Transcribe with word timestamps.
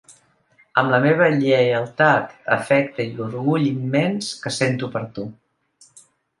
Amb 0.81 0.93
la 0.93 0.99
meva 1.03 1.27
lleialtat, 1.33 2.33
afecte 2.57 3.07
i 3.11 3.13
l’orgull 3.21 3.69
immens 3.75 4.33
que 4.47 4.57
sento 4.59 4.93
per 4.97 5.07
tu. 5.21 5.31